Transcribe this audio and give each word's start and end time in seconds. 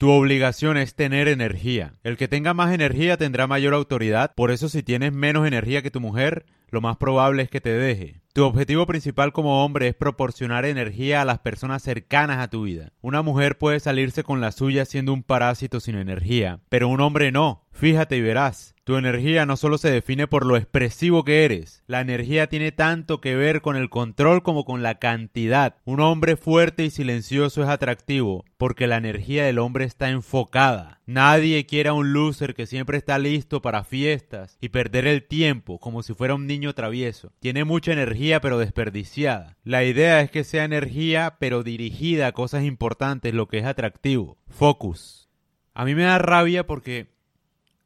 Tu 0.00 0.08
obligación 0.08 0.78
es 0.78 0.94
tener 0.94 1.28
energía. 1.28 1.92
El 2.04 2.16
que 2.16 2.26
tenga 2.26 2.54
más 2.54 2.72
energía 2.72 3.18
tendrá 3.18 3.46
mayor 3.46 3.74
autoridad, 3.74 4.32
por 4.34 4.50
eso 4.50 4.70
si 4.70 4.82
tienes 4.82 5.12
menos 5.12 5.46
energía 5.46 5.82
que 5.82 5.90
tu 5.90 6.00
mujer, 6.00 6.46
lo 6.70 6.80
más 6.80 6.96
probable 6.96 7.42
es 7.42 7.50
que 7.50 7.60
te 7.60 7.74
deje. 7.74 8.22
Tu 8.32 8.42
objetivo 8.42 8.86
principal 8.86 9.34
como 9.34 9.62
hombre 9.62 9.88
es 9.88 9.94
proporcionar 9.94 10.64
energía 10.64 11.20
a 11.20 11.26
las 11.26 11.40
personas 11.40 11.82
cercanas 11.82 12.38
a 12.38 12.48
tu 12.48 12.62
vida. 12.62 12.94
Una 13.02 13.20
mujer 13.20 13.58
puede 13.58 13.78
salirse 13.78 14.24
con 14.24 14.40
la 14.40 14.52
suya 14.52 14.86
siendo 14.86 15.12
un 15.12 15.22
parásito 15.22 15.80
sin 15.80 15.96
energía, 15.96 16.60
pero 16.70 16.88
un 16.88 17.02
hombre 17.02 17.30
no. 17.30 17.66
Fíjate 17.80 18.18
y 18.18 18.20
verás. 18.20 18.74
Tu 18.84 18.96
energía 18.96 19.46
no 19.46 19.56
solo 19.56 19.78
se 19.78 19.90
define 19.90 20.26
por 20.26 20.44
lo 20.44 20.58
expresivo 20.58 21.24
que 21.24 21.46
eres, 21.46 21.82
la 21.86 22.02
energía 22.02 22.46
tiene 22.46 22.72
tanto 22.72 23.22
que 23.22 23.34
ver 23.34 23.62
con 23.62 23.74
el 23.74 23.88
control 23.88 24.42
como 24.42 24.66
con 24.66 24.82
la 24.82 24.96
cantidad. 24.98 25.76
Un 25.86 26.00
hombre 26.00 26.36
fuerte 26.36 26.84
y 26.84 26.90
silencioso 26.90 27.62
es 27.62 27.70
atractivo 27.70 28.44
porque 28.58 28.86
la 28.86 28.98
energía 28.98 29.46
del 29.46 29.58
hombre 29.58 29.86
está 29.86 30.10
enfocada. 30.10 31.00
Nadie 31.06 31.64
quiere 31.64 31.88
a 31.88 31.94
un 31.94 32.12
loser 32.12 32.54
que 32.54 32.66
siempre 32.66 32.98
está 32.98 33.18
listo 33.18 33.62
para 33.62 33.82
fiestas 33.82 34.58
y 34.60 34.68
perder 34.68 35.06
el 35.06 35.26
tiempo 35.26 35.78
como 35.78 36.02
si 36.02 36.12
fuera 36.12 36.34
un 36.34 36.46
niño 36.46 36.74
travieso. 36.74 37.32
Tiene 37.40 37.64
mucha 37.64 37.94
energía 37.94 38.42
pero 38.42 38.58
desperdiciada. 38.58 39.56
La 39.64 39.84
idea 39.84 40.20
es 40.20 40.30
que 40.30 40.44
sea 40.44 40.64
energía 40.64 41.36
pero 41.40 41.62
dirigida 41.62 42.26
a 42.26 42.32
cosas 42.32 42.64
importantes, 42.64 43.32
lo 43.32 43.48
que 43.48 43.56
es 43.56 43.64
atractivo. 43.64 44.36
Focus. 44.50 45.30
A 45.72 45.86
mí 45.86 45.94
me 45.94 46.02
da 46.02 46.18
rabia 46.18 46.66
porque 46.66 47.19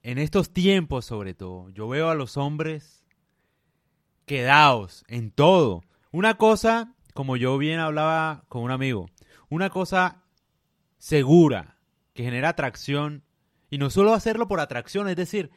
en 0.05 0.19
estos 0.19 0.53
tiempos 0.53 1.07
sobre 1.07 1.33
todo, 1.33 1.71
yo 1.71 1.89
veo 1.89 2.11
a 2.11 2.15
los 2.15 2.37
hombres 2.37 3.07
quedados 4.27 5.03
en 5.09 5.31
todo. 5.31 5.83
Una 6.13 6.35
cosa, 6.35 6.95
como 7.15 7.39
yo 7.39 7.57
bien 7.57 7.81
hablaba 7.81 8.45
con 8.49 8.63
un 8.63 8.71
amigo, 8.71 9.09
una 9.49 9.71
cosa 9.71 10.23
segura, 10.99 11.79
que 12.13 12.23
genera 12.23 12.51
atracción, 12.51 13.25
y 13.71 13.79
no 13.79 13.89
solo 13.89 14.13
hacerlo 14.13 14.47
por 14.47 14.61
atracción, 14.61 15.09
es 15.09 15.17
decir, 15.17 15.51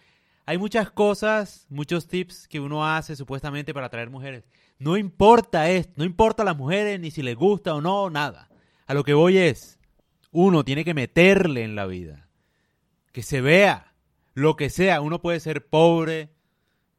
hay 0.46 0.58
muchas 0.58 0.92
cosas, 0.92 1.68
muchos 1.70 2.08
tips 2.08 2.48
que 2.48 2.62
uno 2.62 2.88
hace 2.88 3.18
supuestamente 3.18 3.74
para 3.74 3.88
atraer 3.88 4.10
mujeres. 4.10 4.46
No 4.80 4.96
importa 4.96 5.70
esto, 5.70 5.92
no 5.98 6.06
importa 6.06 6.44
a 6.44 6.46
las 6.46 6.58
mujeres, 6.58 7.02
ni 7.02 7.12
si 7.12 7.22
les 7.22 7.36
gusta 7.36 7.76
o 7.76 7.82
no, 7.82 8.10
nada. 8.10 8.50
A 8.86 8.94
lo 8.94 9.04
que 9.04 9.14
voy 9.14 9.38
es, 9.40 9.78
uno 10.32 10.64
tiene 10.64 10.86
que 10.86 10.94
meterle 10.94 11.66
en 11.66 11.76
la 11.76 11.86
vida, 11.86 12.30
que 13.12 13.24
se 13.24 13.42
vea, 13.42 13.87
lo 14.38 14.56
que 14.56 14.70
sea. 14.70 15.02
Uno 15.02 15.20
puede 15.20 15.40
ser 15.40 15.66
pobre, 15.66 16.30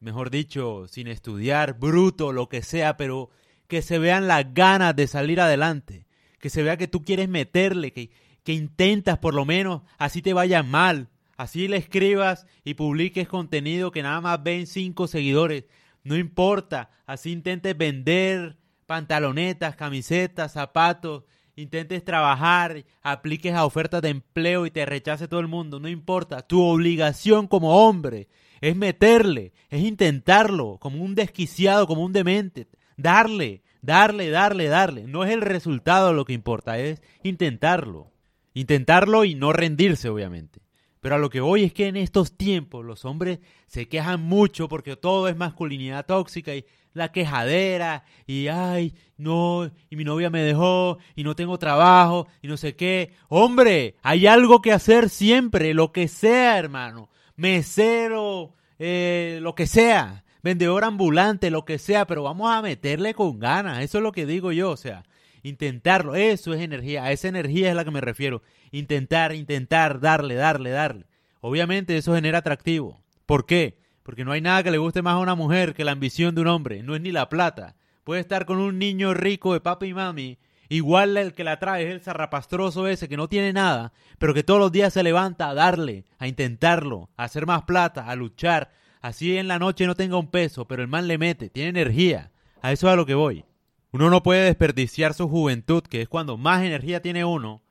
mejor 0.01 0.29
dicho, 0.29 0.89
sin 0.89 1.07
estudiar, 1.07 1.79
bruto, 1.79 2.33
lo 2.33 2.49
que 2.49 2.61
sea, 2.61 2.97
pero 2.97 3.29
que 3.67 3.81
se 3.81 3.97
vean 3.97 4.27
las 4.27 4.53
ganas 4.53 4.93
de 4.93 5.07
salir 5.07 5.39
adelante, 5.39 6.05
que 6.39 6.49
se 6.49 6.63
vea 6.63 6.75
que 6.75 6.89
tú 6.89 7.05
quieres 7.05 7.29
meterle, 7.29 7.93
que, 7.93 8.11
que 8.43 8.51
intentas 8.51 9.19
por 9.19 9.33
lo 9.33 9.45
menos, 9.45 9.83
así 9.97 10.21
te 10.21 10.33
vaya 10.33 10.63
mal, 10.63 11.07
así 11.37 11.69
le 11.69 11.77
escribas 11.77 12.45
y 12.65 12.73
publiques 12.73 13.29
contenido 13.29 13.91
que 13.91 14.03
nada 14.03 14.19
más 14.19 14.43
ven 14.43 14.67
cinco 14.67 15.07
seguidores, 15.07 15.63
no 16.03 16.17
importa, 16.17 16.89
así 17.05 17.31
intentes 17.31 17.77
vender 17.77 18.57
pantalonetas, 18.85 19.77
camisetas, 19.77 20.51
zapatos, 20.51 21.23
intentes 21.59 22.03
trabajar, 22.03 22.83
apliques 23.01 23.53
a 23.53 23.65
ofertas 23.65 24.01
de 24.01 24.09
empleo 24.09 24.65
y 24.65 24.71
te 24.71 24.85
rechace 24.85 25.27
todo 25.27 25.39
el 25.39 25.47
mundo, 25.47 25.79
no 25.79 25.87
importa. 25.87 26.41
Tu 26.41 26.61
obligación 26.61 27.47
como 27.47 27.87
hombre 27.87 28.27
es 28.61 28.75
meterle, 28.75 29.53
es 29.69 29.83
intentarlo, 29.83 30.77
como 30.79 31.03
un 31.03 31.15
desquiciado, 31.15 31.87
como 31.87 32.03
un 32.03 32.13
demente. 32.13 32.67
Darle, 32.97 33.61
darle, 33.81 34.29
darle, 34.29 34.67
darle. 34.67 35.03
No 35.07 35.23
es 35.23 35.31
el 35.31 35.41
resultado 35.41 36.13
lo 36.13 36.25
que 36.25 36.33
importa, 36.33 36.77
es 36.79 37.01
intentarlo. 37.23 38.11
Intentarlo 38.53 39.25
y 39.25 39.35
no 39.35 39.53
rendirse, 39.53 40.09
obviamente. 40.09 40.59
Pero 40.99 41.15
a 41.15 41.17
lo 41.17 41.29
que 41.29 41.39
voy 41.39 41.63
es 41.63 41.73
que 41.73 41.87
en 41.87 41.95
estos 41.95 42.35
tiempos 42.35 42.85
los 42.85 43.05
hombres 43.05 43.39
se 43.67 43.87
quejan 43.87 44.21
mucho 44.21 44.67
porque 44.67 44.95
todo 44.95 45.27
es 45.27 45.37
masculinidad 45.37 46.05
tóxica 46.05 46.53
y 46.55 46.65
la 46.93 47.11
quejadera 47.11 48.03
y 48.25 48.47
ay, 48.47 48.93
no, 49.17 49.69
y 49.89 49.95
mi 49.95 50.03
novia 50.03 50.29
me 50.29 50.41
dejó 50.41 50.97
y 51.15 51.23
no 51.23 51.35
tengo 51.35 51.57
trabajo 51.57 52.27
y 52.41 52.47
no 52.47 52.57
sé 52.57 52.75
qué. 52.75 53.13
Hombre, 53.29 53.95
hay 54.01 54.27
algo 54.27 54.61
que 54.61 54.73
hacer 54.73 55.09
siempre, 55.09 55.73
lo 55.73 55.91
que 55.91 56.07
sea, 56.07 56.57
hermano. 56.57 57.09
Mesero, 57.35 58.55
eh, 58.77 59.39
lo 59.41 59.55
que 59.55 59.67
sea. 59.67 60.25
Vendedor 60.41 60.83
ambulante, 60.83 61.49
lo 61.49 61.65
que 61.65 61.77
sea, 61.77 62.07
pero 62.07 62.23
vamos 62.23 62.51
a 62.51 62.61
meterle 62.61 63.13
con 63.13 63.39
ganas. 63.39 63.83
Eso 63.83 63.97
es 63.97 64.03
lo 64.03 64.11
que 64.11 64.25
digo 64.25 64.51
yo, 64.51 64.71
o 64.71 64.77
sea, 64.77 65.03
intentarlo. 65.43 66.15
Eso 66.15 66.53
es 66.53 66.61
energía. 66.61 67.03
A 67.03 67.11
esa 67.11 67.27
energía 67.27 67.69
es 67.69 67.75
la 67.75 67.85
que 67.85 67.91
me 67.91 68.01
refiero. 68.01 68.41
Intentar, 68.71 69.33
intentar, 69.33 69.99
darle, 69.99 70.35
darle, 70.35 70.71
darle. 70.71 71.05
Obviamente 71.41 71.97
eso 71.97 72.15
genera 72.15 72.39
atractivo. 72.39 73.01
¿Por 73.25 73.45
qué? 73.45 73.79
Porque 74.03 74.25
no 74.25 74.31
hay 74.31 74.41
nada 74.41 74.63
que 74.63 74.71
le 74.71 74.77
guste 74.77 75.01
más 75.01 75.13
a 75.13 75.19
una 75.19 75.35
mujer 75.35 75.73
que 75.73 75.85
la 75.85 75.91
ambición 75.91 76.35
de 76.35 76.41
un 76.41 76.47
hombre. 76.47 76.83
No 76.83 76.95
es 76.95 77.01
ni 77.01 77.11
la 77.11 77.29
plata. 77.29 77.75
Puede 78.03 78.21
estar 78.21 78.45
con 78.45 78.57
un 78.57 78.79
niño 78.79 79.13
rico 79.13 79.53
de 79.53 79.61
papi 79.61 79.87
y 79.87 79.93
mami. 79.93 80.39
Igual 80.67 81.17
el 81.17 81.33
que 81.33 81.43
la 81.43 81.57
trae 81.57 81.85
es 81.85 81.91
el 81.91 82.01
zarrapastroso 82.01 82.87
ese 82.87 83.09
que 83.09 83.17
no 83.17 83.27
tiene 83.27 83.53
nada, 83.53 83.91
pero 84.19 84.35
que 84.35 84.43
todos 84.43 84.59
los 84.59 84.71
días 84.71 84.93
se 84.93 85.01
levanta 85.01 85.49
a 85.49 85.55
darle, 85.55 86.05
a 86.19 86.27
intentarlo, 86.27 87.09
a 87.17 87.23
hacer 87.23 87.47
más 87.47 87.63
plata, 87.63 88.05
a 88.05 88.15
luchar. 88.15 88.71
Así 89.01 89.37
en 89.37 89.47
la 89.47 89.57
noche 89.57 89.87
no 89.87 89.95
tenga 89.95 90.17
un 90.17 90.29
peso, 90.29 90.67
pero 90.67 90.83
el 90.83 90.87
man 90.87 91.07
le 91.07 91.17
mete, 91.17 91.49
tiene 91.49 91.69
energía. 91.69 92.31
A 92.61 92.71
eso 92.71 92.87
es 92.87 92.93
a 92.93 92.95
lo 92.95 93.07
que 93.07 93.15
voy. 93.15 93.45
Uno 93.91 94.09
no 94.09 94.21
puede 94.21 94.45
desperdiciar 94.45 95.13
su 95.13 95.27
juventud, 95.27 95.83
que 95.83 96.01
es 96.01 96.07
cuando 96.07 96.37
más 96.37 96.63
energía 96.63 97.01
tiene 97.01 97.25
uno, 97.25 97.63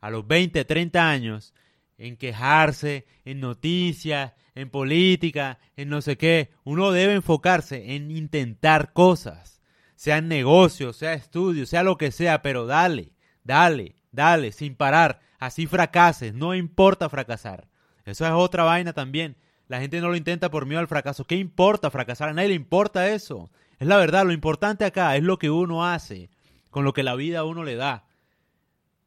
a 0.00 0.10
los 0.10 0.26
20, 0.26 0.64
30 0.64 1.10
años, 1.10 1.54
en 1.98 2.16
quejarse, 2.16 3.06
en 3.24 3.40
noticias, 3.40 4.34
en 4.54 4.70
política, 4.70 5.58
en 5.76 5.88
no 5.88 6.02
sé 6.02 6.16
qué. 6.16 6.50
Uno 6.64 6.92
debe 6.92 7.14
enfocarse 7.14 7.94
en 7.94 8.10
intentar 8.10 8.92
cosas, 8.92 9.60
sea 9.96 10.18
en 10.18 10.28
negocios, 10.28 10.96
sea 10.96 11.14
estudios, 11.14 11.68
sea 11.68 11.82
lo 11.82 11.96
que 11.96 12.12
sea, 12.12 12.42
pero 12.42 12.66
dale, 12.66 13.12
dale, 13.42 13.96
dale, 14.12 14.52
sin 14.52 14.76
parar. 14.76 15.20
Así 15.38 15.66
fracases, 15.66 16.32
no 16.32 16.54
importa 16.54 17.08
fracasar. 17.08 17.68
Eso 18.04 18.24
es 18.24 18.32
otra 18.32 18.62
vaina 18.62 18.92
también. 18.92 19.36
La 19.68 19.80
gente 19.80 20.00
no 20.00 20.08
lo 20.08 20.16
intenta 20.16 20.50
por 20.50 20.64
miedo 20.64 20.80
al 20.80 20.86
fracaso. 20.86 21.26
¿Qué 21.26 21.34
importa 21.34 21.90
fracasar? 21.90 22.28
A 22.28 22.32
nadie 22.32 22.50
le 22.50 22.54
importa 22.54 23.08
eso. 23.08 23.50
Es 23.78 23.86
la 23.86 23.96
verdad, 23.96 24.24
lo 24.24 24.32
importante 24.32 24.84
acá 24.84 25.16
es 25.16 25.22
lo 25.22 25.38
que 25.38 25.50
uno 25.50 25.84
hace 25.84 26.30
con 26.70 26.84
lo 26.84 26.92
que 26.92 27.02
la 27.02 27.14
vida 27.14 27.38
a 27.38 27.44
uno 27.44 27.64
le 27.64 27.74
da. 27.74 28.04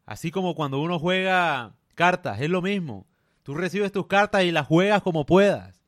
Así 0.06 0.31
como 0.31 0.56
cuando 0.56 0.80
uno 0.80 0.97
juega 0.97 1.75
cartas, 1.94 2.41
es 2.41 2.50
lo 2.50 2.63
mismo. 2.63 3.06
Tú 3.44 3.53
recibes 3.53 3.91
tus 3.91 4.07
cartas 4.07 4.44
y 4.44 4.52
las 4.52 4.66
juegas 4.66 5.03
como 5.03 5.25
puedas. 5.25 5.84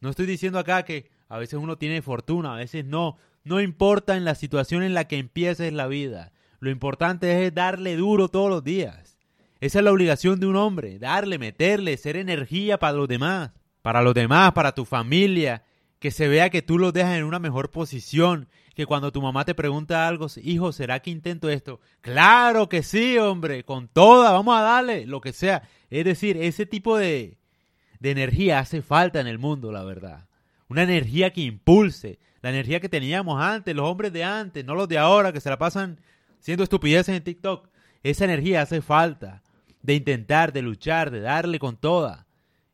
No 0.00 0.08
estoy 0.08 0.24
diciendo 0.24 0.58
acá 0.58 0.84
que 0.84 1.10
a 1.28 1.38
veces 1.38 1.58
uno 1.58 1.76
tiene 1.76 2.00
fortuna, 2.00 2.54
a 2.54 2.56
veces 2.56 2.84
no. 2.84 3.18
No 3.44 3.60
importa 3.60 4.16
en 4.16 4.24
la 4.24 4.34
situación 4.34 4.82
en 4.82 4.94
la 4.94 5.04
que 5.04 5.18
empieces 5.18 5.72
la 5.72 5.86
vida. 5.86 6.32
Lo 6.60 6.70
importante 6.70 7.44
es 7.44 7.54
darle 7.54 7.96
duro 7.96 8.28
todos 8.28 8.48
los 8.48 8.64
días. 8.64 9.18
Esa 9.60 9.80
es 9.80 9.84
la 9.84 9.92
obligación 9.92 10.40
de 10.40 10.46
un 10.46 10.56
hombre, 10.56 10.98
darle, 10.98 11.38
meterle, 11.38 11.96
ser 11.96 12.16
energía 12.16 12.78
para 12.78 12.96
los 12.96 13.08
demás, 13.08 13.50
para 13.82 14.02
los 14.02 14.14
demás, 14.14 14.52
para 14.52 14.72
tu 14.72 14.84
familia, 14.84 15.64
que 15.98 16.10
se 16.10 16.28
vea 16.28 16.50
que 16.50 16.62
tú 16.62 16.78
los 16.78 16.92
dejas 16.92 17.16
en 17.16 17.24
una 17.24 17.38
mejor 17.38 17.70
posición, 17.70 18.48
que 18.74 18.86
cuando 18.86 19.10
tu 19.10 19.20
mamá 19.20 19.44
te 19.44 19.54
pregunta 19.54 20.06
algo, 20.06 20.28
hijo, 20.42 20.72
¿será 20.72 21.00
que 21.00 21.10
intento 21.10 21.50
esto? 21.50 21.80
Claro 22.00 22.68
que 22.68 22.82
sí, 22.82 23.18
hombre, 23.18 23.64
con 23.64 23.88
toda, 23.88 24.30
vamos 24.30 24.56
a 24.56 24.62
darle, 24.62 25.06
lo 25.06 25.20
que 25.20 25.32
sea. 25.32 25.68
Es 25.90 26.04
decir, 26.04 26.36
ese 26.36 26.66
tipo 26.66 26.96
de, 26.96 27.38
de 27.98 28.10
energía 28.10 28.60
hace 28.60 28.82
falta 28.82 29.20
en 29.20 29.26
el 29.26 29.38
mundo, 29.38 29.72
la 29.72 29.82
verdad. 29.82 30.28
Una 30.68 30.84
energía 30.84 31.32
que 31.32 31.40
impulse, 31.40 32.20
la 32.40 32.50
energía 32.50 32.78
que 32.78 32.88
teníamos 32.88 33.42
antes, 33.42 33.74
los 33.74 33.88
hombres 33.88 34.12
de 34.12 34.22
antes, 34.22 34.64
no 34.64 34.76
los 34.76 34.88
de 34.88 34.98
ahora, 34.98 35.32
que 35.32 35.40
se 35.40 35.50
la 35.50 35.58
pasan 35.58 35.98
siendo 36.38 36.62
estupideces 36.62 37.16
en 37.16 37.24
TikTok. 37.24 37.68
Esa 38.04 38.26
energía 38.26 38.62
hace 38.62 38.80
falta 38.80 39.42
de 39.82 39.94
intentar, 39.94 40.52
de 40.52 40.62
luchar, 40.62 41.10
de 41.10 41.20
darle 41.20 41.58
con 41.58 41.76
toda. 41.76 42.26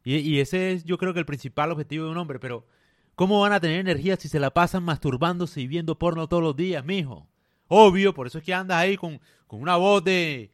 Y, 0.05 0.17
y 0.17 0.41
ese 0.41 0.73
es 0.73 0.85
yo 0.85 0.99
creo 0.99 1.15
que 1.15 1.21
el 1.21 1.27
principal 1.27 1.73
objetivo 1.73 2.05
de 2.05 2.11
un 2.11 2.19
hombre, 2.19 2.39
pero 2.39 2.67
¿Cómo 3.15 3.41
van 3.41 3.53
a 3.53 3.61
tener 3.61 3.81
energía 3.81 4.17
si 4.17 4.29
se 4.29 4.41
la 4.41 4.51
pasan 4.53 4.83
masturbándose 4.83 5.61
y 5.61 5.67
viendo 5.67 5.99
porno 5.99 6.29
todos 6.29 6.43
los 6.43 6.57
días, 6.57 6.85
mijo? 6.85 7.29
Obvio, 7.69 8.13
por 8.13 8.27
eso 8.27 8.39
es 8.39 8.45
que 8.45 8.55
andas 8.55 8.79
ahí 8.79 8.97
con, 8.97 9.21
con 9.47 9.61
una 9.63 9.77
voz 9.77 10.03
de, 10.03 10.53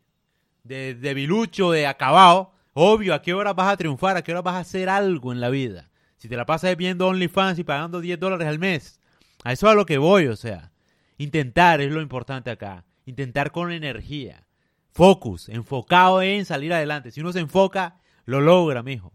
de, 0.65 0.95
de 0.95 1.15
bilucho, 1.15 1.71
de 1.71 1.87
acabado. 1.87 2.53
Obvio, 2.73 3.15
¿a 3.15 3.23
qué 3.23 3.35
hora 3.35 3.53
vas 3.53 3.73
a 3.73 3.77
triunfar? 3.77 4.17
¿A 4.17 4.23
qué 4.23 4.33
hora 4.33 4.43
vas 4.43 4.55
a 4.55 4.61
hacer 4.61 4.89
algo 4.89 5.33
en 5.33 5.41
la 5.41 5.49
vida? 5.49 5.91
Si 6.17 6.29
te 6.29 6.37
la 6.37 6.45
pasas 6.45 6.77
viendo 6.77 7.09
OnlyFans 7.09 7.59
y 7.59 7.65
pagando 7.65 8.01
10 8.01 8.21
dólares 8.21 8.47
al 8.47 8.59
mes. 8.59 9.01
A 9.43 9.53
eso 9.53 9.67
es 9.67 9.73
a 9.73 9.75
lo 9.75 9.87
que 9.87 9.99
voy, 9.99 10.27
o 10.27 10.37
sea. 10.37 10.71
Intentar 11.17 11.81
es 11.81 11.91
lo 11.91 12.03
importante 12.03 12.51
acá. 12.51 12.85
Intentar 13.07 13.53
con 13.53 13.73
energía. 13.73 14.47
Focus, 14.93 15.49
enfocado 15.49 16.21
en 16.21 16.45
salir 16.45 16.73
adelante. 16.73 17.11
Si 17.11 17.21
uno 17.21 17.33
se 17.33 17.41
enfoca, 17.41 18.01
lo 18.27 18.41
logra, 18.41 18.83
mijo. 18.83 19.12